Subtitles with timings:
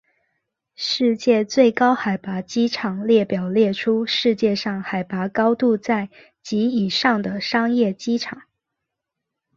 [0.75, 6.09] 世界最高海拔机场列表列出世界上海拔高度在
[6.41, 8.41] 及以上的商业机场。